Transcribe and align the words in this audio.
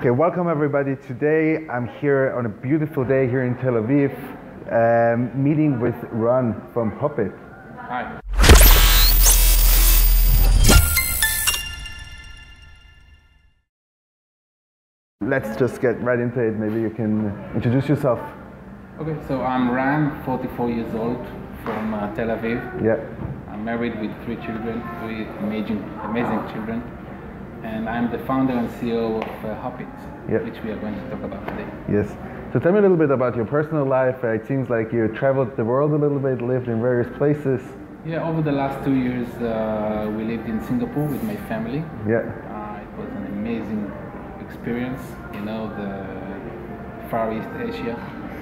Okay, 0.00 0.08
welcome 0.08 0.48
everybody. 0.48 0.96
Today 0.96 1.68
I'm 1.68 1.86
here 1.86 2.32
on 2.34 2.46
a 2.46 2.48
beautiful 2.48 3.04
day 3.04 3.28
here 3.28 3.44
in 3.44 3.54
Tel 3.58 3.74
Aviv, 3.74 4.08
um, 4.72 5.44
meeting 5.44 5.78
with 5.78 5.94
Ron 6.10 6.70
from 6.72 6.90
Hopit. 6.92 7.38
Hi. 7.76 8.18
Let's 15.20 15.54
just 15.58 15.82
get 15.82 16.00
right 16.00 16.18
into 16.18 16.40
it. 16.40 16.52
Maybe 16.52 16.80
you 16.80 16.88
can 16.88 17.36
introduce 17.54 17.86
yourself. 17.86 18.20
Okay, 18.98 19.18
so 19.28 19.42
I'm 19.42 19.70
Ran, 19.70 20.24
44 20.24 20.70
years 20.70 20.94
old, 20.94 21.22
from 21.62 21.92
uh, 21.92 22.14
Tel 22.14 22.28
Aviv. 22.28 22.82
Yeah. 22.82 22.96
I'm 23.52 23.66
married 23.66 24.00
with 24.00 24.10
three 24.24 24.36
children, 24.36 24.82
three 25.02 25.26
amazing, 25.44 25.84
amazing 26.04 26.40
children, 26.54 26.80
and 27.62 27.88
I'm 27.88 28.10
the 28.10 28.18
founder 28.20 28.52
and 28.54 28.68
CEO 28.70 29.16
of 29.22 29.44
uh, 29.44 29.54
Hopit, 29.62 29.88
Yeah. 30.30 30.38
which 30.38 30.62
we 30.64 30.70
are 30.70 30.76
going 30.78 30.94
to 30.94 31.10
talk 31.10 31.22
about 31.22 31.46
today. 31.48 31.66
Yes. 31.90 32.08
So 32.52 32.58
tell 32.58 32.72
me 32.72 32.78
a 32.78 32.82
little 32.82 32.96
bit 32.96 33.10
about 33.10 33.36
your 33.36 33.44
personal 33.44 33.84
life. 33.84 34.22
Uh, 34.24 34.28
it 34.28 34.46
seems 34.46 34.68
like 34.70 34.92
you 34.92 35.08
traveled 35.08 35.56
the 35.56 35.64
world 35.64 35.92
a 35.92 35.96
little 35.96 36.18
bit, 36.18 36.42
lived 36.42 36.68
in 36.68 36.80
various 36.80 37.08
places. 37.16 37.60
Yeah, 38.04 38.26
over 38.28 38.40
the 38.42 38.52
last 38.52 38.84
two 38.84 38.94
years, 38.94 39.28
uh, 39.36 40.10
we 40.16 40.24
lived 40.24 40.48
in 40.48 40.62
Singapore 40.64 41.06
with 41.06 41.22
my 41.22 41.36
family. 41.48 41.84
Yeah. 42.08 42.18
Uh, 42.48 42.80
it 42.82 42.98
was 42.98 43.08
an 43.10 43.26
amazing 43.26 43.92
experience. 44.40 45.02
You 45.34 45.42
know, 45.42 45.68
the 45.76 47.08
Far 47.10 47.32
East 47.32 47.48
Asia 47.58 47.96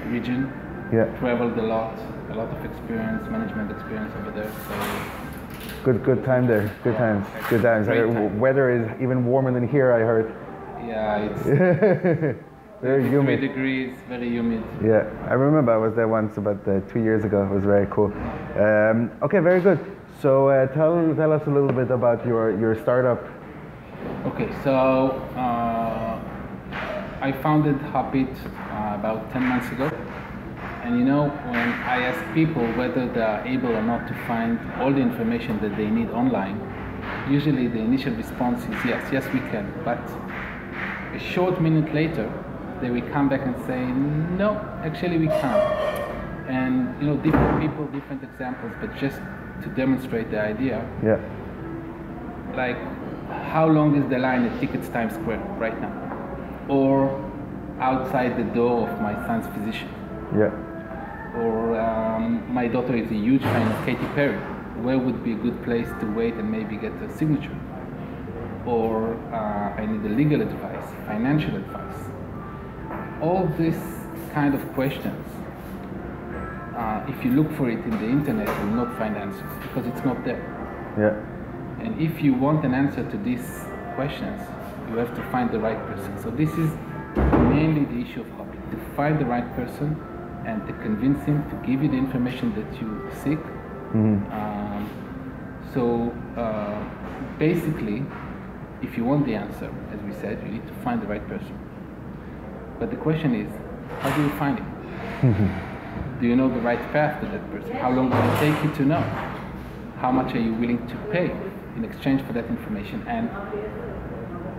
region. 0.06 0.52
Yeah. 0.92 1.04
Traveled 1.18 1.58
a 1.58 1.62
lot, 1.62 1.98
a 2.30 2.34
lot 2.34 2.48
of 2.48 2.64
experience, 2.64 3.28
management 3.28 3.70
experience 3.72 4.14
over 4.20 4.30
there. 4.30 4.50
So 4.68 4.74
Good, 5.84 6.04
good 6.04 6.24
time 6.24 6.46
there. 6.46 6.74
Good 6.84 6.96
times. 6.96 7.26
Good 7.48 7.62
times. 7.62 7.86
Time. 7.86 8.38
Weather 8.40 8.70
is 8.70 9.00
even 9.00 9.24
warmer 9.26 9.52
than 9.52 9.66
here. 9.68 9.92
I 9.92 10.00
heard. 10.00 10.34
yeah, 10.86 11.18
it's 11.18 12.38
Very 12.80 13.02
53 13.02 13.10
humid. 13.10 13.40
degrees, 13.40 13.96
very 14.08 14.28
humid. 14.28 14.62
Yeah, 14.84 15.10
I 15.28 15.32
remember 15.34 15.72
I 15.72 15.76
was 15.76 15.94
there 15.96 16.06
once 16.06 16.36
about 16.36 16.66
uh, 16.68 16.78
two 16.92 17.00
years 17.00 17.24
ago. 17.24 17.42
It 17.42 17.50
was 17.50 17.64
very 17.64 17.86
cool. 17.90 18.12
Um, 18.56 19.10
okay, 19.22 19.40
very 19.40 19.60
good. 19.60 19.80
So 20.22 20.48
uh, 20.48 20.66
tell 20.68 21.12
tell 21.16 21.32
us 21.32 21.42
a 21.46 21.50
little 21.50 21.72
bit 21.72 21.90
about 21.90 22.24
your 22.24 22.56
your 22.58 22.76
startup. 22.82 23.20
Okay, 24.26 24.48
so 24.62 25.10
uh, 25.34 26.20
I 27.20 27.32
founded 27.42 27.78
Hopit 27.90 28.30
uh, 28.30 28.94
about 28.94 29.32
10 29.32 29.42
months 29.42 29.68
ago. 29.72 29.90
And 30.88 30.98
you 30.98 31.04
know, 31.04 31.28
when 31.28 31.68
I 31.84 31.98
ask 32.04 32.34
people 32.34 32.62
whether 32.72 33.06
they 33.12 33.20
are 33.20 33.46
able 33.46 33.76
or 33.76 33.82
not 33.82 34.08
to 34.08 34.14
find 34.26 34.58
all 34.80 34.90
the 34.90 35.02
information 35.02 35.60
that 35.60 35.76
they 35.76 35.86
need 35.86 36.08
online, 36.08 36.56
usually 37.28 37.68
the 37.68 37.78
initial 37.78 38.14
response 38.14 38.62
is 38.62 38.84
yes, 38.86 39.06
yes, 39.12 39.26
we 39.34 39.40
can. 39.52 39.70
But 39.84 39.98
a 41.14 41.18
short 41.18 41.60
minute 41.60 41.92
later, 41.92 42.32
they 42.80 42.88
will 42.88 43.06
come 43.12 43.28
back 43.28 43.42
and 43.44 43.54
say, 43.66 43.84
no, 43.84 44.54
actually, 44.82 45.18
we 45.18 45.26
can't. 45.26 46.48
And 46.48 46.98
you 47.02 47.08
know, 47.08 47.16
different 47.18 47.60
people, 47.60 47.84
different 47.88 48.22
examples, 48.24 48.72
but 48.80 48.96
just 48.96 49.18
to 49.64 49.68
demonstrate 49.76 50.30
the 50.30 50.40
idea, 50.40 50.78
Yeah, 51.04 51.20
like 52.56 52.78
how 53.52 53.68
long 53.68 53.94
is 54.02 54.08
the 54.08 54.18
line 54.18 54.46
at 54.46 54.58
Tickets 54.58 54.88
Times 54.88 55.12
Square 55.12 55.40
right 55.58 55.78
now? 55.82 55.92
Or 56.70 57.10
outside 57.78 58.38
the 58.38 58.44
door 58.54 58.88
of 58.88 59.02
my 59.02 59.12
son's 59.26 59.46
physician? 59.54 59.90
yeah, 60.34 60.50
Or 61.38 61.78
um, 61.80 62.52
my 62.52 62.66
daughter 62.66 62.96
is 62.96 63.10
a 63.10 63.14
huge 63.14 63.42
fan 63.42 63.70
of 63.70 63.86
Katy 63.86 64.06
Perry. 64.14 64.38
Where 64.82 64.98
would 64.98 65.22
be 65.22 65.32
a 65.32 65.36
good 65.36 65.62
place 65.62 65.88
to 66.00 66.06
wait 66.14 66.34
and 66.34 66.50
maybe 66.50 66.76
get 66.76 66.92
a 67.02 67.08
signature? 67.16 67.56
Or 68.66 69.14
uh, 69.32 69.80
I 69.80 69.86
need 69.86 70.04
a 70.10 70.14
legal 70.14 70.42
advice, 70.42 70.84
financial 71.06 71.56
advice. 71.56 72.00
All 73.20 73.46
these 73.58 73.80
kind 74.32 74.54
of 74.54 74.72
questions, 74.74 75.26
uh, 76.76 77.04
if 77.08 77.24
you 77.24 77.32
look 77.32 77.50
for 77.56 77.68
it 77.70 77.78
in 77.84 77.90
the 77.90 78.08
internet, 78.08 78.46
you 78.46 78.66
will 78.66 78.84
not 78.84 78.98
find 78.98 79.16
answers 79.16 79.50
because 79.62 79.86
it's 79.86 80.04
not 80.04 80.24
there. 80.24 80.42
yeah, 80.98 81.84
And 81.84 82.00
if 82.00 82.22
you 82.22 82.34
want 82.34 82.64
an 82.64 82.74
answer 82.74 83.08
to 83.10 83.16
these 83.18 83.64
questions, 83.94 84.40
you 84.90 84.96
have 84.96 85.14
to 85.14 85.22
find 85.30 85.50
the 85.50 85.58
right 85.58 85.78
person. 85.86 86.18
So 86.22 86.30
this 86.30 86.50
is 86.50 86.70
mainly 87.52 87.84
the 87.84 88.00
issue 88.08 88.20
of 88.20 88.30
hobby, 88.30 88.58
to 88.70 88.76
find 88.96 89.18
the 89.18 89.26
right 89.26 89.48
person 89.54 89.96
and 90.48 90.66
to 90.66 90.72
convince 90.84 91.22
him 91.24 91.38
to 91.50 91.56
give 91.66 91.82
you 91.82 91.88
the 91.88 91.96
information 91.96 92.54
that 92.58 92.80
you 92.80 92.90
seek. 93.22 93.38
Um, 94.32 94.82
so 95.74 95.84
uh, 96.40 96.80
basically, 97.38 98.02
if 98.80 98.96
you 98.96 99.04
want 99.04 99.26
the 99.26 99.34
answer, 99.34 99.70
as 99.92 100.00
we 100.00 100.12
said, 100.12 100.42
you 100.44 100.52
need 100.52 100.66
to 100.66 100.74
find 100.84 101.02
the 101.02 101.06
right 101.06 101.26
person. 101.28 101.54
But 102.78 102.90
the 102.90 102.96
question 102.96 103.34
is, 103.34 103.50
how 104.00 104.14
do 104.16 104.22
you 104.22 104.30
find 104.42 104.58
him? 104.58 105.68
do 106.20 106.26
you 106.26 106.34
know 106.34 106.48
the 106.48 106.60
right 106.60 106.80
path 106.92 107.20
to 107.20 107.26
that 107.26 107.50
person? 107.50 107.72
How 107.76 107.90
long 107.90 108.08
will 108.08 108.24
it 108.32 108.38
take 108.40 108.64
you 108.64 108.72
to 108.76 108.84
know? 108.84 109.02
How 110.00 110.10
much 110.10 110.34
are 110.34 110.40
you 110.40 110.54
willing 110.54 110.86
to 110.88 110.96
pay 111.12 111.30
in 111.76 111.84
exchange 111.84 112.22
for 112.22 112.32
that 112.32 112.46
information? 112.46 113.04
And 113.06 113.28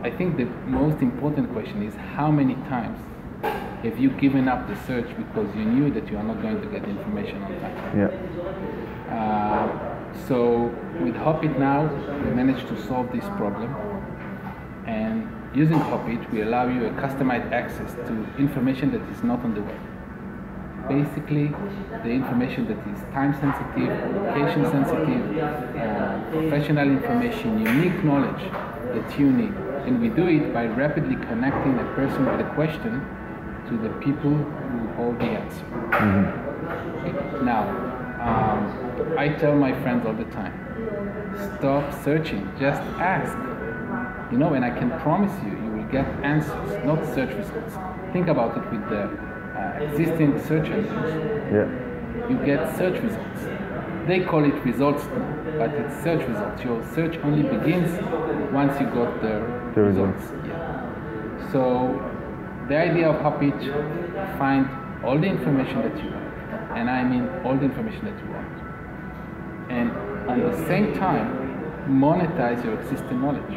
I 0.06 0.12
think 0.12 0.38
the 0.38 0.46
most 0.68 1.02
important 1.02 1.52
question 1.52 1.82
is 1.82 1.96
how 1.96 2.30
many 2.30 2.56
times 2.74 3.00
have 3.84 3.98
you 3.98 4.10
given 4.12 4.48
up 4.48 4.68
the 4.68 4.76
search 4.88 5.08
because 5.18 5.48
you 5.56 5.64
knew 5.66 5.92
that 5.94 6.10
you 6.10 6.18
are 6.18 6.24
not 6.24 6.42
going 6.42 6.60
to 6.62 6.68
get 6.68 6.84
information 6.88 7.42
on 7.44 7.52
time? 7.62 8.00
yeah, 8.00 8.12
Uh, 9.10 9.68
so 10.28 10.38
with 11.04 11.16
Hopit 11.16 11.58
now, 11.58 11.82
we 12.24 12.30
managed 12.32 12.68
to 12.68 12.76
solve 12.88 13.12
this 13.12 13.26
problem. 13.38 13.74
And 14.86 15.28
using 15.56 15.80
Hopit, 15.80 16.30
we 16.32 16.42
allow 16.42 16.68
you 16.68 16.86
a 16.86 16.90
customized 16.92 17.52
access 17.52 17.94
to 18.08 18.14
information 18.38 18.92
that 18.92 19.02
is 19.10 19.24
not 19.24 19.40
on 19.46 19.54
the 19.56 19.62
web. 19.62 19.80
Basically, 20.90 21.48
the 22.04 22.10
information 22.10 22.68
that 22.68 22.80
is 22.94 23.00
time 23.14 23.34
sensitive, 23.40 23.90
location 24.16 24.66
sensitive, 24.72 25.24
uh, 25.38 26.20
professional 26.32 26.88
information, 26.90 27.60
unique 27.62 28.04
knowledge 28.04 28.44
that 28.96 29.20
you 29.20 29.32
need. 29.32 29.54
And 29.86 30.02
we 30.02 30.10
do 30.10 30.28
it 30.28 30.54
by 30.54 30.66
rapidly 30.66 31.16
connecting 31.16 31.78
a 31.80 31.86
person 31.96 32.26
with 32.26 32.42
a 32.42 32.50
question 32.56 32.94
to 33.70 33.78
the 33.78 33.90
people 34.00 34.32
who 34.34 34.88
hold 34.98 35.20
the 35.20 35.26
answer. 35.26 35.66
Now, 37.44 37.64
um, 38.20 39.18
I 39.18 39.30
tell 39.30 39.56
my 39.56 39.74
friends 39.82 40.06
all 40.06 40.14
the 40.14 40.26
time 40.26 40.54
stop 41.60 41.94
searching, 42.04 42.52
just 42.60 42.82
ask. 43.00 43.34
You 44.32 44.38
know, 44.38 44.54
and 44.54 44.64
I 44.66 44.70
can 44.72 44.92
promise 45.00 45.32
you, 45.44 45.52
you 45.52 45.72
will 45.72 45.92
get 45.92 46.06
answers, 46.24 46.86
not 46.86 47.04
search 47.16 47.34
results. 47.36 47.76
Think 48.14 48.28
about 48.28 48.58
it 48.58 48.72
with 48.72 48.90
the 48.90 49.04
uh, 49.04 49.80
existing 49.82 50.40
search 50.48 50.68
engines. 50.70 51.12
yeah, 51.52 52.30
You 52.30 52.38
get 52.46 52.76
search 52.78 53.02
results. 53.02 53.42
They 54.08 54.22
call 54.22 54.44
it 54.46 54.56
results 54.66 55.04
but 55.60 55.72
it's 55.74 55.94
search 56.04 56.26
results. 56.28 56.64
Your 56.64 56.82
search 56.96 57.18
only 57.18 57.44
begins 57.44 57.92
once 58.54 58.80
you 58.80 58.88
got 58.88 59.22
the, 59.22 59.34
The 59.76 59.82
results. 59.82 60.24
Yeah. 60.48 61.52
So 61.52 62.00
the 62.70 62.78
idea 62.78 63.10
of 63.10 63.18
Hopit, 63.22 63.58
find 64.38 64.70
all 65.04 65.18
the 65.20 65.28
information 65.28 65.82
that 65.82 65.96
you 66.04 66.10
want, 66.12 66.78
and 66.78 66.90
I 66.90 67.04
mean 67.04 67.28
all 67.44 67.56
the 67.56 67.66
information 67.66 68.06
that 68.06 68.18
you 68.24 68.30
want, 68.32 68.56
and 69.72 69.92
at 70.30 70.52
the 70.52 70.66
same 70.68 70.94
time 70.94 71.28
monetize 71.90 72.64
your 72.64 72.80
existing 72.80 73.22
knowledge. 73.22 73.56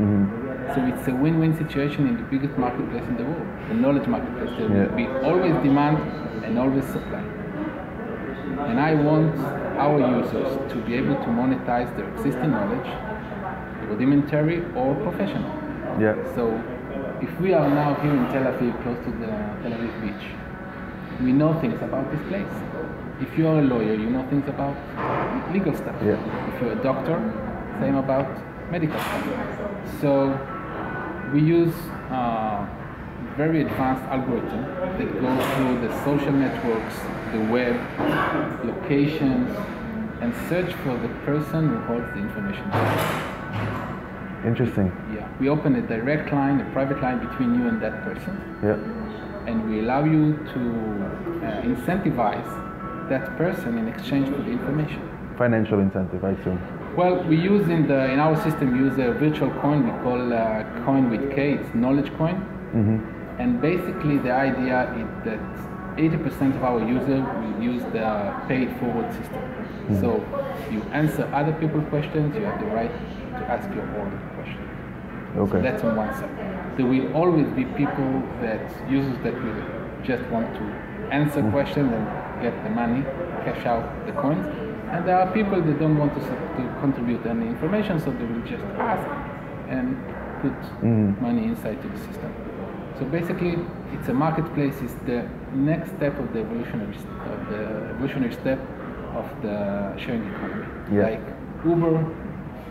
Mm-hmm. 0.00 0.44
So 0.74 0.84
it's 0.86 1.06
a 1.08 1.14
win-win 1.14 1.56
situation 1.56 2.08
in 2.08 2.16
the 2.16 2.22
biggest 2.24 2.56
marketplace 2.58 3.04
in 3.04 3.16
the 3.16 3.24
world, 3.24 3.46
the 3.68 3.74
knowledge 3.74 4.06
marketplace. 4.08 4.50
There 4.58 4.68
Yeah. 4.68 4.86
will 4.88 4.96
be 4.96 5.06
always 5.28 5.54
demand 5.62 5.98
and 6.44 6.58
always 6.58 6.84
supply. 6.86 7.22
And 8.70 8.80
I 8.80 8.94
want 8.94 9.36
our 9.84 9.98
users 10.18 10.50
to 10.72 10.76
be 10.86 10.94
able 10.94 11.14
to 11.16 11.28
monetize 11.40 11.94
their 11.96 12.08
existing 12.14 12.50
knowledge, 12.50 12.88
rudimentary 13.90 14.64
or 14.74 14.94
professional. 15.06 15.50
yeah, 16.00 16.14
So 16.34 16.42
if 17.22 17.40
we 17.40 17.52
are 17.52 17.68
now 17.68 17.94
here 18.00 18.12
in 18.12 18.26
Tel 18.32 18.44
Aviv, 18.44 18.82
close 18.82 18.98
to 19.04 19.10
the 19.12 19.26
Tel 19.26 19.72
Aviv 19.72 20.02
beach, 20.02 20.28
we 21.22 21.32
know 21.32 21.58
things 21.60 21.80
about 21.82 22.10
this 22.10 22.20
place. 22.28 22.54
If 23.20 23.38
you 23.38 23.48
are 23.48 23.60
a 23.60 23.62
lawyer, 23.62 23.94
you 23.94 24.10
know 24.10 24.26
things 24.28 24.46
about 24.48 24.76
legal 25.52 25.74
stuff. 25.74 25.96
Yeah. 26.04 26.54
If 26.54 26.60
you're 26.60 26.72
a 26.72 26.82
doctor, 26.82 27.16
same 27.80 27.96
about 27.96 28.28
medical 28.70 28.98
stuff. 28.98 30.00
So 30.00 30.38
we 31.32 31.40
use 31.40 31.74
uh, 32.10 32.66
very 33.36 33.62
advanced 33.62 34.02
algorithm 34.04 34.62
that 34.98 35.20
goes 35.20 35.44
through 35.54 35.88
the 35.88 36.04
social 36.04 36.32
networks, 36.32 36.96
the 37.32 37.40
web, 37.50 37.76
locations, 38.64 39.56
and 40.20 40.34
search 40.48 40.72
for 40.84 40.96
the 40.98 41.08
person 41.24 41.68
who 41.68 41.78
holds 41.80 42.06
the 42.12 42.18
information. 42.18 43.35
Interesting. 44.46 44.86
Yeah, 45.14 45.28
we 45.40 45.48
open 45.48 45.74
a 45.76 45.82
direct 45.82 46.32
line, 46.32 46.60
a 46.60 46.64
private 46.72 47.00
line 47.02 47.18
between 47.26 47.54
you 47.58 47.68
and 47.68 47.80
that 47.82 48.02
person, 48.04 48.34
Yeah, 48.62 48.78
and 49.50 49.68
we 49.68 49.80
allow 49.80 50.04
you 50.04 50.24
to 50.54 50.60
uh, 51.46 51.62
incentivize 51.70 52.48
that 53.08 53.36
person 53.36 53.78
in 53.78 53.88
exchange 53.88 54.28
for 54.28 54.40
the 54.42 54.50
information. 54.50 55.00
financial 55.38 55.78
incentive, 55.80 56.24
I 56.24 56.30
assume. 56.30 56.58
Well, 56.96 57.22
we 57.24 57.36
use 57.36 57.68
in 57.68 57.86
the 57.88 58.00
in 58.14 58.18
our 58.26 58.36
system 58.42 58.72
we 58.72 58.78
use 58.88 58.96
a 58.98 59.12
virtual 59.24 59.50
coin 59.60 59.78
we 59.88 59.92
call 60.02 60.32
uh, 60.32 60.64
coin 60.86 61.10
with 61.10 61.24
K. 61.34 61.52
It's 61.58 61.74
knowledge 61.74 62.10
coin, 62.20 62.36
Mm-hmm. 62.74 62.98
and 63.42 63.60
basically 63.60 64.16
the 64.18 64.32
idea 64.32 64.78
is 65.02 65.08
that 65.28 65.40
80% 65.96 66.56
of 66.56 66.62
our 66.68 66.80
users 66.96 67.22
will 67.40 67.56
use 67.72 67.82
the 67.96 68.08
paid 68.48 68.68
forward 68.78 69.08
system. 69.18 69.42
So 70.02 70.08
you 70.72 70.80
answer 71.00 71.24
other 71.40 71.52
people's 71.60 71.88
questions, 71.94 72.34
you 72.36 72.44
have 72.44 72.58
the 72.60 72.66
right 72.80 72.90
ask 73.48 73.68
your 73.74 73.86
own 73.98 74.10
question. 74.34 74.62
Okay. 75.36 75.60
That's 75.60 75.82
on 75.84 75.96
one 75.96 76.12
side. 76.14 76.76
There 76.76 76.86
will 76.86 77.12
always 77.14 77.48
be 77.50 77.64
people 77.64 78.22
that 78.40 78.60
users 78.90 79.18
that 79.24 79.34
will 79.34 79.62
just 80.04 80.24
want 80.30 80.52
to 80.54 80.62
answer 81.10 81.42
mm. 81.42 81.52
questions 81.52 81.92
and 81.92 82.06
get 82.42 82.54
the 82.64 82.70
money, 82.70 83.02
cash 83.44 83.64
out 83.66 84.06
the 84.06 84.12
coins, 84.12 84.46
and 84.90 85.06
there 85.06 85.18
are 85.18 85.32
people 85.32 85.60
that 85.60 85.78
don't 85.78 85.98
want 85.98 86.14
to, 86.14 86.20
to 86.20 86.76
contribute 86.80 87.24
any 87.26 87.46
information, 87.46 87.98
so 88.00 88.10
they 88.12 88.24
will 88.24 88.42
just 88.42 88.64
ask 88.78 89.06
and 89.68 89.96
put 90.42 90.56
mm. 90.82 91.20
money 91.20 91.44
inside 91.44 91.80
to 91.82 91.88
the 91.88 91.98
system. 91.98 92.32
So 92.98 93.04
basically, 93.04 93.56
it's 93.92 94.08
a 94.08 94.14
marketplace. 94.14 94.76
It's 94.80 94.94
the 95.04 95.28
next 95.54 95.90
step 95.96 96.18
of 96.18 96.32
the 96.32 96.40
evolutionary 96.40 96.96
of 96.96 97.48
the 97.50 97.62
evolutionary 97.90 98.32
step 98.32 98.58
of 99.14 99.26
the 99.42 99.94
sharing 99.98 100.24
economy. 100.32 100.66
Yeah. 100.92 101.02
Like 101.10 101.24
Uber, 101.64 102.04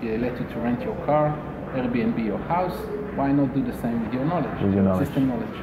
let 0.04 0.40
you 0.40 0.48
to 0.48 0.60
rent 0.60 0.82
your 0.82 0.96
car. 1.06 1.38
Airbnb 1.74 2.26
your 2.26 2.38
house. 2.40 2.78
Why 3.16 3.32
not 3.32 3.54
do 3.54 3.64
the 3.64 3.78
same 3.82 4.04
with 4.04 4.14
your 4.14 4.26
knowledge? 4.26 4.62
With 4.62 4.74
your 4.74 4.84
knowledge. 4.84 5.08
System 5.08 5.28
knowledge. 5.28 5.58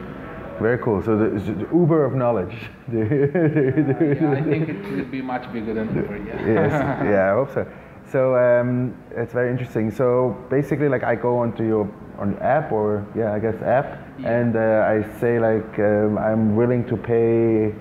Very 0.61 0.79
cool. 0.79 1.03
So 1.03 1.17
the, 1.17 1.31
the 1.41 1.69
Uber 1.73 2.05
of 2.05 2.15
knowledge. 2.15 2.55
Yeah, 2.93 4.33
I 4.33 4.43
think 4.43 4.69
it 4.69 4.83
will 4.91 5.05
be 5.07 5.23
much 5.23 5.51
bigger 5.53 5.75
than 5.75 5.89
Uber. 5.95 6.17
Yeah. 6.19 6.47
yes, 6.55 6.73
yeah, 7.05 7.33
I 7.33 7.35
hope 7.35 7.53
so. 7.55 7.67
So 8.11 8.37
um, 8.37 8.95
it's 9.11 9.33
very 9.33 9.51
interesting. 9.51 9.91
So 9.91 10.37
basically, 10.51 10.89
like 10.89 11.03
I 11.03 11.15
go 11.15 11.39
onto 11.39 11.65
your 11.65 11.91
on 12.19 12.39
app 12.39 12.71
or 12.73 13.07
yeah, 13.17 13.33
I 13.33 13.39
guess 13.39 13.61
app, 13.63 13.99
Yeah. 14.19 14.39
and 14.39 14.57
uh, 14.57 14.87
I 14.87 15.21
say 15.21 15.41
like 15.41 15.79
um, 15.79 16.19
I'm 16.19 16.55
willing 16.55 16.85
to 16.89 16.97
pay 16.97 17.75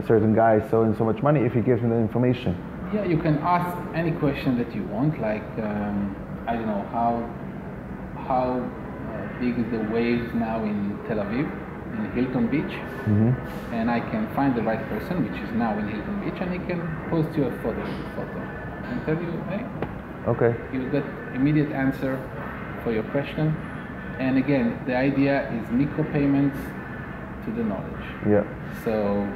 a 0.00 0.06
certain 0.06 0.34
guy 0.34 0.66
so 0.70 0.82
and 0.82 0.96
so 0.96 1.04
much 1.04 1.22
money 1.22 1.40
if 1.40 1.52
he 1.52 1.60
gives 1.60 1.82
me 1.82 1.88
the 1.88 1.96
information. 1.96 2.56
Yeah, 2.92 3.04
you 3.04 3.18
can 3.18 3.38
ask 3.38 3.74
any 3.94 4.12
question 4.12 4.58
that 4.58 4.74
you 4.74 4.82
want, 4.84 5.18
like 5.20 5.48
um, 5.58 6.14
I 6.46 6.54
don't 6.56 6.66
know 6.66 6.84
how 6.92 7.12
how 8.28 8.60
uh, 8.60 9.40
big 9.40 9.58
is 9.58 9.70
the 9.72 9.80
waves 9.92 10.32
now 10.34 10.62
in 10.62 10.98
Tel 11.08 11.18
Aviv, 11.24 11.46
in 11.96 12.12
Hilton 12.12 12.48
Beach, 12.48 12.74
and 13.72 13.90
I 13.90 14.00
can 14.00 14.28
find 14.34 14.54
the 14.54 14.62
right 14.62 14.82
person, 14.88 15.24
which 15.26 15.40
is 15.42 15.50
now 15.54 15.78
in 15.78 15.88
Hilton 15.88 16.20
Beach, 16.20 16.38
and 16.40 16.52
he 16.52 16.58
can 16.70 16.80
post 17.10 17.36
you 17.36 17.44
a 17.44 17.52
photo, 17.62 17.84
photo 18.14 18.38
and 18.84 19.04
tell 19.06 19.16
you, 19.16 19.32
hey, 19.48 19.64
Okay. 20.28 20.54
you 20.72 20.88
get 20.90 21.04
immediate 21.34 21.72
answer 21.72 22.20
for 22.84 22.92
your 22.92 23.04
question. 23.04 23.56
And 24.18 24.36
again, 24.38 24.78
the 24.86 24.94
idea 24.94 25.50
is 25.56 25.70
micro 25.70 26.04
payments 26.12 26.58
to 27.44 27.50
the 27.52 27.64
knowledge. 27.64 28.06
Yeah. 28.28 28.44
So 28.84 29.26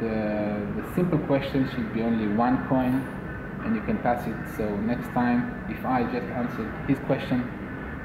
the, 0.00 0.82
the 0.82 0.94
simple 0.94 1.18
question 1.20 1.68
should 1.70 1.92
be 1.92 2.02
only 2.02 2.28
one 2.28 2.66
coin 2.68 3.06
and 3.64 3.74
you 3.74 3.82
can 3.82 3.98
pass 3.98 4.26
it. 4.26 4.36
So 4.56 4.64
next 4.76 5.08
time, 5.08 5.64
if 5.68 5.84
I 5.84 6.02
just 6.04 6.26
answered 6.26 6.72
his 6.88 6.98
question, 7.00 7.44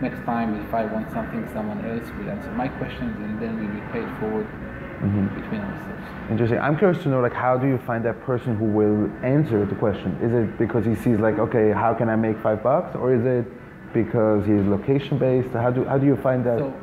next 0.02 0.24
time 0.26 0.60
if 0.66 0.74
I 0.74 0.86
want 0.86 1.10
something, 1.12 1.48
someone 1.54 1.84
else 1.86 2.08
will 2.18 2.30
answer 2.30 2.52
my 2.52 2.68
questions 2.68 3.16
and 3.18 3.42
then 3.42 3.60
we 3.60 3.68
will 3.68 3.88
pay 3.92 4.04
it 4.04 4.20
forward 4.20 4.46
mm-hmm. 4.46 5.28
between 5.40 5.62
ourselves. 5.62 6.32
Interesting. 6.32 6.60
I'm 6.60 6.78
curious 6.78 7.02
to 7.04 7.10
know, 7.10 7.22
like, 7.22 7.34
how 7.34 7.58
do 7.58 7.68
you 7.68 7.78
find 7.78 8.04
that 8.06 8.22
person 8.22 8.56
who 8.58 8.66
will 8.66 9.10
answer 9.24 9.66
the 9.66 9.76
question? 9.76 10.18
Is 10.22 10.34
it 10.34 10.58
because 10.58 10.86
he 10.86 10.96
sees, 10.96 11.20
like, 11.20 11.38
okay, 11.40 11.72
how 11.72 11.94
can 11.94 12.10
I 12.10 12.16
make 12.16 12.38
five 12.40 12.64
bucks, 12.64 12.96
or 12.96 13.14
is 13.14 13.26
it 13.26 13.46
because 13.94 14.46
he's 14.46 14.66
location 14.66 15.18
based? 15.18 15.50
How 15.50 15.72
do 15.72 15.86
how 15.86 15.98
do 15.98 16.06
you 16.06 16.18
find 16.18 16.44
that? 16.46 16.60
So 16.60 16.74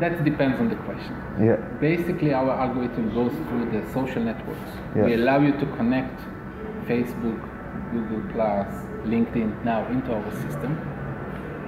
that 0.00 0.24
depends 0.24 0.58
on 0.58 0.68
the 0.68 0.76
question. 0.76 1.14
yeah. 1.40 1.56
Basically, 1.80 2.32
our 2.32 2.50
algorithm 2.50 3.14
goes 3.14 3.32
through 3.48 3.70
the 3.70 3.82
social 3.92 4.22
networks. 4.22 4.70
Yeah. 4.96 5.04
We 5.04 5.14
allow 5.14 5.40
you 5.40 5.52
to 5.52 5.66
connect 5.76 6.18
Facebook, 6.88 7.40
Google 7.92 8.22
Plus, 8.32 8.68
LinkedIn 9.06 9.64
now 9.64 9.86
into 9.88 10.12
our 10.12 10.30
system. 10.42 10.76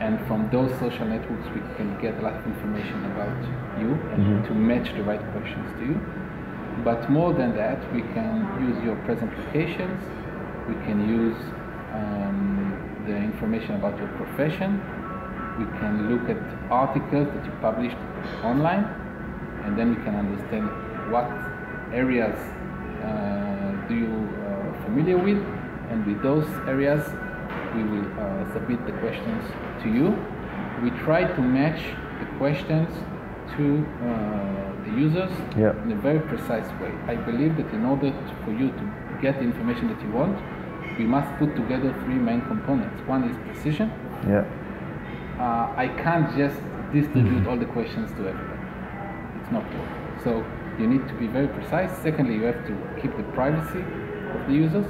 And 0.01 0.19
from 0.27 0.51
those 0.51 0.71
social 0.79 1.07
networks, 1.07 1.47
we 1.55 1.61
can 1.77 1.99
get 2.01 2.19
a 2.19 2.23
lot 2.23 2.35
of 2.35 2.47
information 2.47 3.05
about 3.13 3.39
you 3.81 3.95
and 4.13 4.45
to 4.45 4.53
match 4.55 4.93
the 4.95 5.03
right 5.03 5.23
questions 5.33 5.69
to 5.79 5.87
you. 5.87 6.01
But 6.85 7.09
more 7.11 7.33
than 7.33 7.57
that, 7.57 7.81
we 7.95 8.03
can 8.03 8.45
use 8.61 8.77
your 8.85 8.97
present 9.07 9.33
locations. 9.39 9.99
We 10.69 10.75
can 10.85 11.09
use 11.09 11.37
um, 11.95 13.05
the 13.07 13.17
information 13.17 13.77
about 13.77 13.97
your 13.99 14.09
profession. 14.21 14.81
We 15.59 15.65
can 15.81 16.11
look 16.13 16.29
at 16.29 16.43
articles 16.71 17.29
that 17.35 17.45
you 17.45 17.53
published 17.61 17.97
online, 18.43 18.85
and 19.65 19.79
then 19.79 19.91
we 19.95 20.03
can 20.05 20.15
understand 20.15 20.69
what 21.13 21.27
areas 21.93 22.37
uh, 23.05 23.89
do 23.89 23.95
you 23.95 24.15
uh, 24.45 24.85
familiar 24.85 25.19
with, 25.19 25.39
and 25.91 26.05
with 26.07 26.23
those 26.23 26.47
areas, 26.67 27.03
we 27.75 27.83
will 27.85 28.07
uh, 28.19 28.53
submit 28.53 28.85
the 28.87 28.93
questions 28.99 29.45
to 29.83 29.89
you. 29.89 30.17
We 30.83 30.91
try 31.05 31.25
to 31.25 31.41
match 31.41 31.81
the 32.21 32.27
questions 32.39 32.89
to 33.57 33.87
uh, 34.03 34.85
the 34.85 34.91
users 34.99 35.31
Yeah. 35.57 35.73
in 35.85 35.93
a 35.93 35.97
very 35.97 36.21
precise 36.21 36.67
way. 36.81 36.93
I 37.07 37.15
believe 37.17 37.57
that 37.57 37.73
in 37.73 37.85
order 37.85 38.13
for 38.45 38.51
you 38.51 38.69
to 38.71 38.85
get 39.23 39.39
the 39.39 39.45
information 39.45 39.89
that 39.89 40.03
you 40.03 40.11
want, 40.11 40.37
we 40.99 41.05
must 41.05 41.31
put 41.39 41.55
together 41.55 41.95
three 42.05 42.15
main 42.19 42.41
components. 42.43 43.01
One 43.07 43.25
is 43.25 43.37
precision. 43.47 43.93
Yeah. 44.27 44.45
Uh, 45.39 45.73
I 45.77 45.89
can't 46.03 46.35
just 46.37 46.57
distribute 46.93 47.47
all 47.47 47.59
the 47.59 47.67
questions 47.67 48.11
to 48.13 48.29
everybody. 48.29 48.63
It's 49.41 49.53
not 49.53 49.65
working. 49.65 50.21
So 50.25 50.45
you 50.79 50.87
need 50.87 51.07
to 51.09 51.15
be 51.15 51.27
very 51.27 51.49
precise. 51.49 51.91
Secondly, 52.03 52.35
you 52.35 52.45
have 52.45 52.67
to 52.67 53.01
keep 53.01 53.17
the 53.17 53.23
privacy 53.35 53.85
of 54.35 54.47
the 54.49 54.55
users. 54.55 54.87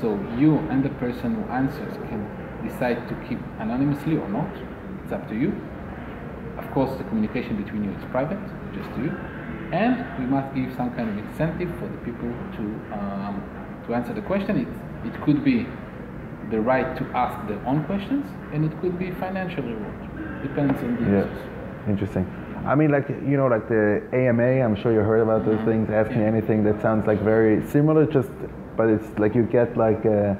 So 0.00 0.18
you 0.36 0.58
and 0.70 0.84
the 0.84 0.90
person 0.98 1.34
who 1.36 1.50
answers 1.52 1.94
can 2.08 2.26
decide 2.66 3.08
to 3.08 3.14
keep 3.28 3.38
anonymously 3.60 4.16
or 4.16 4.28
not. 4.28 4.50
It's 5.04 5.12
up 5.12 5.28
to 5.28 5.36
you. 5.36 5.54
Of 6.58 6.70
course, 6.72 6.96
the 6.98 7.04
communication 7.04 7.62
between 7.62 7.84
you 7.84 7.90
is 7.90 8.04
private, 8.10 8.40
just 8.74 8.90
to 8.96 9.04
you. 9.04 9.12
And 9.72 10.04
we 10.18 10.26
must 10.26 10.54
give 10.54 10.74
some 10.76 10.90
kind 10.94 11.10
of 11.10 11.18
incentive 11.18 11.70
for 11.78 11.86
the 11.88 11.98
people 11.98 12.30
to 12.56 12.62
um, 12.98 13.42
to 13.86 13.94
answer 13.94 14.12
the 14.12 14.22
question. 14.22 14.56
It, 14.58 14.68
it 15.06 15.22
could 15.22 15.44
be 15.44 15.66
the 16.50 16.60
right 16.60 16.96
to 16.96 17.04
ask 17.14 17.48
their 17.48 17.60
own 17.66 17.84
questions, 17.84 18.24
and 18.52 18.64
it 18.64 18.72
could 18.80 18.98
be 18.98 19.10
financial 19.12 19.62
reward. 19.62 20.42
Depends 20.42 20.82
on 20.82 20.96
the 20.96 21.02
Yeah. 21.02 21.18
users. 21.24 21.38
Interesting. 21.88 22.26
I 22.66 22.74
mean, 22.74 22.90
like 22.90 23.08
you 23.08 23.36
know, 23.36 23.46
like 23.46 23.68
the 23.68 24.02
AMA. 24.12 24.60
I'm 24.64 24.74
sure 24.74 24.92
you 24.92 25.00
heard 25.00 25.20
about 25.20 25.44
those 25.44 25.60
things. 25.60 25.88
Ask 25.90 26.10
me 26.10 26.22
Yeah. 26.22 26.32
anything. 26.34 26.64
That 26.64 26.80
sounds 26.80 27.06
like 27.06 27.20
very 27.20 27.62
similar. 27.62 28.06
Just, 28.06 28.30
but 28.76 28.88
it's 28.88 29.08
like 29.18 29.34
you 29.36 29.44
get 29.44 29.76
like 29.76 30.04
uh, 30.04 30.34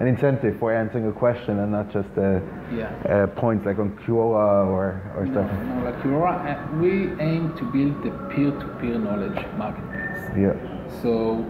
an 0.00 0.06
incentive 0.06 0.56
for 0.58 0.72
answering 0.72 1.06
a 1.08 1.12
question 1.12 1.58
and 1.60 1.70
not 1.72 1.88
just 1.90 2.08
uh, 2.18 2.40
Yeah. 2.72 2.88
uh, 3.08 3.26
points 3.28 3.64
like 3.66 3.78
on 3.78 3.90
Quora 4.04 4.66
or 4.66 5.00
or 5.16 5.24
No, 5.26 5.32
stuff. 5.32 5.50
no, 5.68 5.84
like. 5.84 6.04
Uh, 6.04 6.54
We 6.80 6.92
aim 7.20 7.52
to 7.58 7.64
build 7.76 7.94
the 8.04 8.10
peer-to-peer 8.32 8.98
knowledge 8.98 9.40
marketplace. 9.56 10.22
Yeah. 10.36 10.54
So 11.02 11.44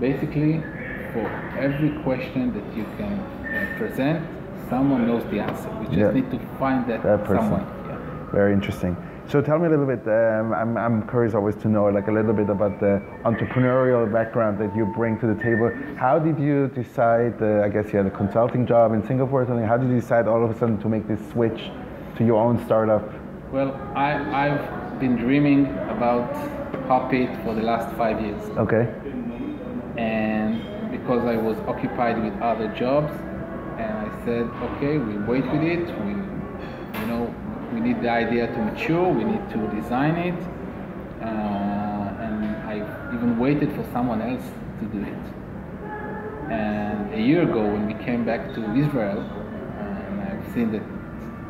basically, 0.00 0.62
for 1.12 1.26
every 1.58 1.90
question 2.02 2.52
that 2.54 2.76
you 2.76 2.84
can 2.98 3.14
uh, 3.18 3.78
present, 3.78 4.26
someone 4.68 5.06
knows 5.06 5.24
the 5.30 5.40
answer. 5.40 5.68
We 5.80 5.86
just 5.86 5.98
Yeah. 5.98 6.10
need 6.12 6.30
to 6.30 6.38
find 6.58 6.86
that, 6.88 7.02
That 7.02 7.24
person. 7.24 7.36
someone. 7.44 7.66
Yeah. 7.88 7.96
Very 8.32 8.52
interesting. 8.52 8.96
So 9.26 9.40
tell 9.40 9.58
me 9.60 9.66
a 9.66 9.70
little 9.70 9.86
bit. 9.86 10.02
Um, 10.08 10.52
I'm, 10.52 10.76
I'm 10.76 11.06
curious 11.08 11.34
always 11.34 11.54
to 11.56 11.68
know 11.68 11.84
like 11.86 12.08
a 12.08 12.12
little 12.12 12.32
bit 12.32 12.50
about 12.50 12.80
the 12.80 13.00
entrepreneurial 13.24 14.10
background 14.12 14.58
that 14.58 14.74
you 14.74 14.86
bring 14.86 15.18
to 15.20 15.26
the 15.32 15.40
table. 15.40 15.70
How 15.96 16.18
did 16.18 16.36
you 16.38 16.66
decide? 16.74 17.40
Uh, 17.40 17.62
I 17.64 17.68
guess 17.68 17.92
you 17.92 17.98
had 17.98 18.06
a 18.06 18.10
consulting 18.10 18.66
job 18.66 18.92
in 18.92 19.06
Singapore 19.06 19.42
or 19.42 19.46
something. 19.46 19.64
How 19.66 19.76
did 19.76 19.88
you 19.88 20.00
decide 20.00 20.26
all 20.26 20.42
of 20.44 20.50
a 20.50 20.58
sudden 20.58 20.78
to 20.78 20.88
make 20.88 21.06
this 21.06 21.20
switch 21.30 21.70
to 22.16 22.24
your 22.24 22.42
own 22.42 22.64
startup? 22.64 23.04
Well, 23.52 23.72
I, 23.94 24.10
I've 24.48 24.98
been 25.00 25.16
dreaming 25.16 25.66
about 25.96 26.32
Hopit 26.88 27.30
for 27.44 27.54
the 27.54 27.62
last 27.62 27.94
five 27.96 28.20
years. 28.20 28.42
Okay. 28.58 28.88
Because 31.10 31.26
I 31.26 31.36
was 31.36 31.58
occupied 31.66 32.22
with 32.22 32.40
other 32.40 32.68
jobs, 32.68 33.12
and 33.78 33.92
I 34.06 34.24
said, 34.24 34.44
okay, 34.68 34.96
we 34.96 35.18
wait 35.18 35.44
with 35.50 35.62
it. 35.62 35.80
We, 36.04 36.12
you 37.00 37.06
know, 37.08 37.34
we 37.74 37.80
need 37.80 38.00
the 38.00 38.10
idea 38.10 38.46
to 38.46 38.58
mature. 38.58 39.12
We 39.12 39.24
need 39.24 39.50
to 39.50 39.58
design 39.74 40.14
it, 40.14 40.40
uh, 41.20 42.24
and 42.24 42.44
I 42.64 42.76
even 43.12 43.40
waited 43.40 43.72
for 43.72 43.84
someone 43.92 44.22
else 44.22 44.44
to 44.78 44.84
do 44.86 45.02
it. 45.02 45.24
And 46.48 47.12
a 47.12 47.20
year 47.20 47.42
ago, 47.42 47.60
when 47.60 47.88
we 47.88 47.94
came 48.04 48.24
back 48.24 48.54
to 48.54 48.60
Israel, 48.76 49.18
and 49.18 50.20
I've 50.20 50.54
seen 50.54 50.70
that 50.70 50.82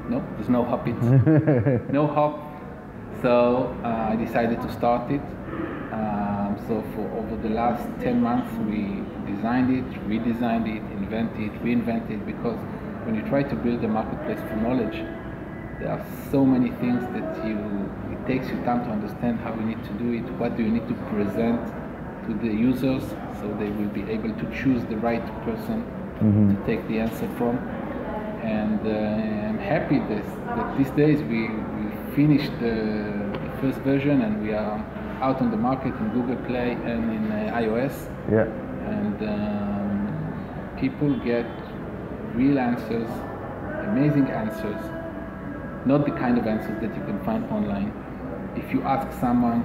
no, 0.09 0.26
there's 0.37 0.49
no 0.49 0.64
hop 0.64 0.88
it, 0.88 0.97
no 1.93 2.07
hop. 2.07 2.40
So 3.21 3.76
uh, 3.85 4.09
I 4.12 4.17
decided 4.17 4.62
to 4.62 4.73
start 4.73 5.11
it. 5.11 5.21
Um, 5.93 6.57
so 6.67 6.83
for 6.95 7.05
over 7.19 7.37
the 7.37 7.50
last 7.50 7.85
10 8.00 8.23
months, 8.23 8.50
we 8.67 9.05
designed 9.41 9.71
it, 9.75 9.85
redesigned 10.09 10.69
it, 10.69 10.83
invented, 10.93 11.51
reinvented. 11.63 12.27
Because 12.27 12.59
when 13.05 13.15
you 13.15 13.23
try 13.23 13.43
to 13.43 13.57
build 13.57 13.83
a 13.85 13.89
marketplace 13.89 14.39
for 14.49 14.57
knowledge, 14.57 14.97
there 15.81 15.91
are 15.93 16.05
so 16.31 16.45
many 16.45 16.71
things 16.83 17.03
that 17.15 17.47
you 17.47 17.57
it 18.13 18.27
takes 18.27 18.49
you 18.49 18.57
time 18.65 18.85
to 18.85 18.91
understand 18.91 19.41
how 19.41 19.55
you 19.55 19.63
need 19.63 19.83
to 19.85 19.93
do 19.95 20.13
it. 20.13 20.31
What 20.39 20.57
do 20.57 20.63
you 20.63 20.69
need 20.71 20.87
to 20.89 20.95
present 21.09 21.61
to 22.27 22.35
the 22.35 22.53
users 22.53 23.03
so 23.41 23.49
they 23.59 23.71
will 23.71 23.89
be 23.89 24.03
able 24.11 24.33
to 24.35 24.63
choose 24.63 24.85
the 24.85 24.97
right 24.97 25.25
person 25.45 25.85
Mm-hmm. 26.21 26.55
to 26.55 26.67
take 26.67 26.87
the 26.87 26.99
answer 26.99 27.27
from. 27.39 27.57
And 28.45 28.79
uh, 28.87 29.49
I'm 29.49 29.57
happy 29.59 30.01
that, 30.01 30.25
that 30.55 30.77
these 30.77 30.91
days 30.91 31.23
we, 31.23 31.49
we 31.49 32.15
finished 32.15 32.53
the, 32.61 32.77
the 33.33 33.59
first 33.63 33.79
version 33.79 34.21
and 34.21 34.43
we 34.43 34.53
are 34.53 34.85
out 35.23 35.41
on 35.41 35.51
the 35.51 35.57
market 35.57 35.95
in 35.95 36.11
Google 36.11 36.37
Play 36.45 36.73
and 36.73 37.11
in 37.11 37.33
uh, 37.33 37.57
iOS. 37.57 37.95
Yeah. 38.31 38.45
And 38.91 39.17
um, 39.29 40.77
people 40.79 41.15
get 41.21 41.47
real 42.35 42.59
answers, 42.59 43.11
amazing 43.89 44.29
answers, 44.31 44.83
not 45.87 46.05
the 46.05 46.13
kind 46.13 46.39
of 46.39 46.47
answers 46.47 46.81
that 46.81 46.95
you 46.97 47.05
can 47.05 47.23
find 47.25 47.45
online. 47.51 47.93
If 48.57 48.73
you 48.73 48.83
ask 48.83 49.07
someone 49.21 49.65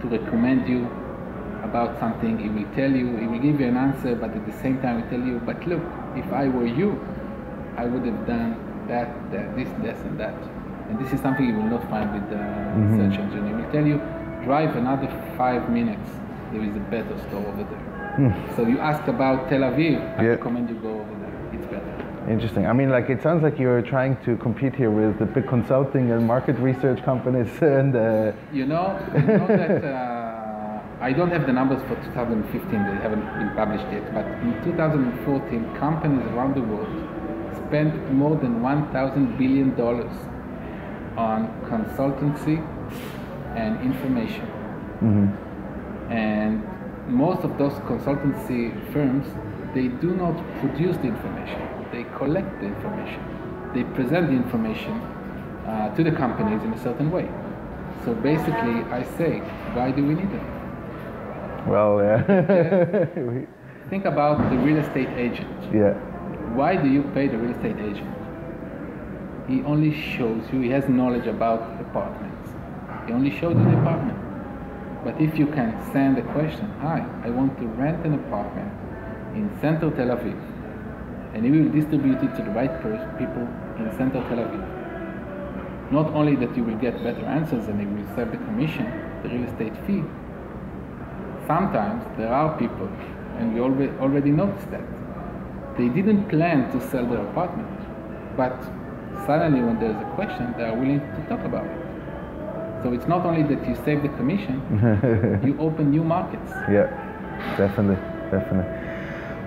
to 0.00 0.08
recommend 0.08 0.68
you 0.68 0.86
about 1.62 1.98
something, 1.98 2.38
he 2.38 2.48
will 2.48 2.70
tell 2.74 2.90
you, 2.90 3.16
he 3.18 3.26
will 3.26 3.38
give 3.38 3.60
you 3.60 3.66
an 3.66 3.76
answer, 3.76 4.14
but 4.14 4.30
at 4.30 4.46
the 4.46 4.52
same 4.62 4.80
time, 4.80 4.96
he 4.96 5.02
will 5.02 5.10
tell 5.10 5.26
you, 5.26 5.40
but 5.44 5.66
look, 5.66 5.82
if 6.16 6.32
I 6.32 6.48
were 6.48 6.66
you, 6.66 6.98
I 7.76 7.84
would 7.86 8.04
have 8.06 8.26
done 8.26 8.56
that, 8.88 9.08
that, 9.32 9.56
this, 9.56 9.68
this, 9.82 9.98
and 10.00 10.18
that. 10.18 10.34
And 10.88 10.98
this 10.98 11.12
is 11.12 11.20
something 11.20 11.46
you 11.46 11.54
will 11.54 11.70
not 11.70 11.88
find 11.88 12.12
with 12.12 12.28
the 12.30 12.40
search 12.96 13.18
engine. 13.18 13.46
He 13.46 13.54
will 13.54 13.70
tell 13.70 13.86
you, 13.86 13.98
drive 14.44 14.74
another 14.76 15.08
five 15.36 15.70
minutes, 15.70 16.10
there 16.52 16.64
is 16.64 16.74
a 16.74 16.80
better 16.90 17.16
store 17.28 17.46
over 17.46 17.62
there. 17.62 17.99
So 18.56 18.66
you 18.66 18.78
ask 18.78 19.06
about 19.08 19.48
Tel 19.48 19.60
Aviv, 19.60 20.18
I 20.18 20.24
recommend 20.26 20.68
you 20.68 20.76
go 20.76 21.00
over 21.00 21.14
there. 21.20 21.50
It's 21.54 21.66
better. 21.66 22.06
Interesting. 22.28 22.66
I 22.66 22.72
mean, 22.72 22.90
like 22.90 23.08
it 23.08 23.22
sounds 23.22 23.42
like 23.42 23.58
you're 23.58 23.82
trying 23.82 24.16
to 24.24 24.36
compete 24.36 24.74
here 24.74 24.90
with 24.90 25.18
the 25.18 25.26
big 25.26 25.48
consulting 25.48 26.10
and 26.10 26.26
market 26.26 26.56
research 26.58 27.02
companies, 27.02 27.50
and 27.62 27.96
uh, 27.96 28.32
You 28.52 28.66
know, 28.66 28.98
you 29.14 29.22
know 29.22 29.46
that 29.46 29.84
uh, 29.84 30.82
I 31.00 31.12
don't 31.12 31.30
have 31.30 31.46
the 31.46 31.52
numbers 31.52 31.80
for 31.88 31.96
2015, 32.04 32.70
they 32.70 33.02
haven't 33.02 33.24
been 33.38 33.52
published 33.56 33.86
yet, 33.90 34.12
but 34.12 34.26
in 34.26 34.52
2014, 34.64 35.76
companies 35.76 36.26
around 36.32 36.54
the 36.56 36.62
world 36.62 36.92
spent 37.66 38.12
more 38.12 38.36
than 38.36 38.60
1,000 38.60 39.38
billion 39.38 39.74
dollars 39.76 40.12
on 41.16 41.48
consultancy 41.70 42.58
and 43.56 43.80
information. 43.80 44.46
And 46.10 46.62
most 47.08 47.42
of 47.44 47.56
those 47.58 47.72
consultancy 47.90 48.72
firms, 48.92 49.26
they 49.74 49.88
do 49.88 50.14
not 50.14 50.36
produce 50.60 50.96
the 50.98 51.04
information, 51.08 51.60
they 51.92 52.04
collect 52.16 52.60
the 52.60 52.66
information. 52.66 53.20
They 53.74 53.84
present 53.84 54.26
the 54.28 54.34
information 54.34 54.94
uh, 55.66 55.94
to 55.94 56.02
the 56.02 56.10
companies 56.10 56.62
in 56.64 56.72
a 56.72 56.78
certain 56.82 57.10
way. 57.10 57.28
So 58.04 58.14
basically, 58.14 58.82
I 58.90 59.04
say, 59.16 59.38
why 59.74 59.92
do 59.92 60.04
we 60.04 60.14
need 60.14 60.30
them? 60.30 60.46
well, 61.68 62.00
yeah, 62.02 62.24
Think 63.90 64.04
about 64.06 64.50
the 64.50 64.56
real 64.56 64.78
estate 64.78 65.08
agent. 65.16 65.50
yeah, 65.74 65.92
Why 66.54 66.76
do 66.76 66.88
you 66.88 67.02
pay 67.14 67.28
the 67.28 67.36
real 67.38 67.52
estate 67.52 67.76
agent? 67.78 68.08
He 69.48 69.62
only 69.62 69.92
shows 69.92 70.42
you, 70.52 70.60
he 70.60 70.70
has 70.70 70.88
knowledge 70.88 71.26
about 71.26 71.60
apartments. 71.80 72.50
He 73.06 73.12
only 73.12 73.30
shows 73.30 73.56
you 73.56 73.64
the 73.64 73.78
apartment. 73.80 74.18
But 75.02 75.20
if 75.20 75.38
you 75.38 75.46
can 75.46 75.72
send 75.92 76.18
a 76.18 76.22
question, 76.32 76.68
hi, 76.80 77.06
I 77.24 77.30
want 77.30 77.58
to 77.58 77.66
rent 77.66 78.04
an 78.04 78.14
apartment 78.14 78.70
in 79.34 79.50
central 79.60 79.90
Tel 79.90 80.08
Aviv, 80.08 80.36
and 81.34 81.44
he 81.44 81.50
will 81.50 81.70
distribute 81.72 82.22
it 82.22 82.36
to 82.36 82.42
the 82.42 82.50
right 82.50 82.70
people 83.16 83.48
in 83.78 83.90
central 83.96 84.22
Tel 84.24 84.44
Aviv. 84.44 85.90
Not 85.90 86.12
only 86.12 86.36
that 86.36 86.54
you 86.56 86.64
will 86.64 86.76
get 86.76 87.02
better 87.02 87.24
answers 87.24 87.66
and 87.66 87.80
he 87.80 87.86
will 87.86 88.06
save 88.14 88.30
the 88.30 88.36
commission, 88.38 88.86
the 89.22 89.30
real 89.30 89.44
estate 89.48 89.74
fee, 89.86 90.04
sometimes 91.46 92.04
there 92.18 92.32
are 92.32 92.56
people, 92.58 92.88
and 93.38 93.54
we 93.54 93.60
already, 93.60 93.92
already 93.98 94.30
noticed 94.30 94.70
that, 94.70 94.84
they 95.78 95.88
didn't 95.88 96.28
plan 96.28 96.70
to 96.72 96.80
sell 96.90 97.06
their 97.06 97.24
apartment, 97.28 97.68
but 98.36 98.54
suddenly 99.26 99.62
when 99.62 99.80
there's 99.80 99.96
a 99.96 100.10
question, 100.14 100.52
they 100.58 100.64
are 100.64 100.76
willing 100.76 101.00
to 101.00 101.26
talk 101.28 101.42
about 101.44 101.64
it. 101.64 101.89
So 102.82 102.92
it's 102.92 103.06
not 103.06 103.26
only 103.26 103.42
that 103.54 103.66
you 103.68 103.74
save 103.84 104.02
the 104.02 104.08
commission, 104.10 104.56
you 105.44 105.58
open 105.58 105.90
new 105.90 106.02
markets. 106.02 106.50
yeah, 106.68 106.88
definitely, 107.58 107.96
definitely. 108.30 108.64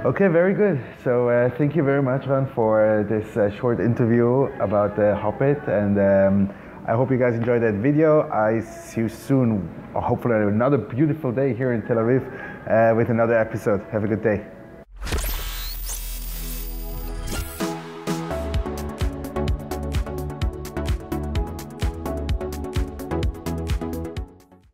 Okay, 0.05 0.27
very 0.27 0.53
good. 0.53 0.83
So 1.03 1.29
uh, 1.29 1.49
thank 1.57 1.75
you 1.75 1.83
very 1.83 2.03
much, 2.03 2.27
Ran, 2.27 2.45
for 2.53 2.83
uh, 2.83 3.03
this 3.03 3.37
uh, 3.37 3.49
short 3.51 3.79
interview 3.79 4.51
about 4.59 4.99
uh, 4.99 5.15
Hopit, 5.15 5.65
and 5.67 5.97
um, 5.97 6.53
I 6.85 6.91
hope 6.91 7.09
you 7.09 7.17
guys 7.17 7.35
enjoyed 7.35 7.61
that 7.63 7.75
video. 7.75 8.29
I 8.29 8.59
see 8.59 9.01
you 9.01 9.09
soon, 9.09 9.69
hopefully 9.95 10.35
another 10.35 10.77
beautiful 10.77 11.31
day 11.31 11.53
here 11.53 11.71
in 11.71 11.81
Tel 11.83 11.97
Aviv 11.97 12.21
uh, 12.67 12.95
with 12.95 13.09
another 13.09 13.37
episode. 13.39 13.81
Have 13.91 14.03
a 14.03 14.07
good 14.07 14.21
day. 14.21 14.45